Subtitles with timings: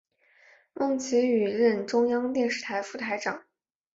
[0.73, 3.43] 孟启予任中央电视台副台长。